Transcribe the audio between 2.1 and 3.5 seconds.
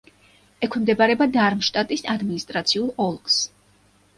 ადმინისტრაციულ ოლქს.